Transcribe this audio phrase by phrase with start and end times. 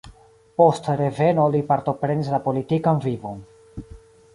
[0.61, 3.41] Post reveno li partoprenis la politikan vivon.